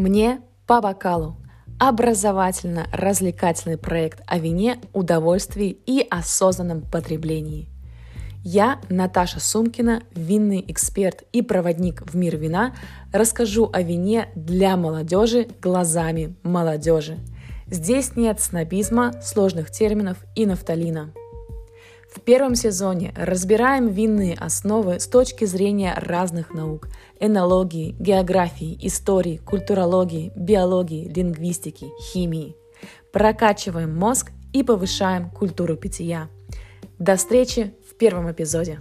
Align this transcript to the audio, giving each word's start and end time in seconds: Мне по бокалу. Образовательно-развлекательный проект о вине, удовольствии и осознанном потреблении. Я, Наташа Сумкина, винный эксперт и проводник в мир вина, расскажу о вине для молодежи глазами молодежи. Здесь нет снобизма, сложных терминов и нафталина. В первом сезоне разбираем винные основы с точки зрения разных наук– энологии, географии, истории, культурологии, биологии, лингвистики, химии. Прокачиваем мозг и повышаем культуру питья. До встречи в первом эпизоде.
Мне 0.00 0.40
по 0.66 0.80
бокалу. 0.80 1.36
Образовательно-развлекательный 1.78 3.76
проект 3.76 4.22
о 4.26 4.38
вине, 4.38 4.78
удовольствии 4.94 5.76
и 5.84 6.06
осознанном 6.08 6.80
потреблении. 6.80 7.68
Я, 8.42 8.80
Наташа 8.88 9.40
Сумкина, 9.40 10.02
винный 10.14 10.64
эксперт 10.68 11.24
и 11.34 11.42
проводник 11.42 12.00
в 12.10 12.16
мир 12.16 12.38
вина, 12.38 12.74
расскажу 13.12 13.68
о 13.70 13.82
вине 13.82 14.30
для 14.34 14.78
молодежи 14.78 15.48
глазами 15.60 16.34
молодежи. 16.42 17.18
Здесь 17.66 18.16
нет 18.16 18.40
снобизма, 18.40 19.12
сложных 19.22 19.70
терминов 19.70 20.16
и 20.34 20.46
нафталина. 20.46 21.12
В 22.10 22.20
первом 22.22 22.56
сезоне 22.56 23.14
разбираем 23.16 23.86
винные 23.86 24.34
основы 24.34 24.98
с 24.98 25.06
точки 25.06 25.44
зрения 25.44 25.94
разных 25.96 26.52
наук– 26.52 26.88
энологии, 27.20 27.94
географии, 28.00 28.76
истории, 28.82 29.36
культурологии, 29.36 30.32
биологии, 30.34 31.08
лингвистики, 31.08 31.86
химии. 32.02 32.56
Прокачиваем 33.12 33.96
мозг 33.96 34.32
и 34.52 34.64
повышаем 34.64 35.30
культуру 35.30 35.76
питья. 35.76 36.28
До 36.98 37.14
встречи 37.14 37.74
в 37.88 37.94
первом 37.94 38.30
эпизоде. 38.30 38.80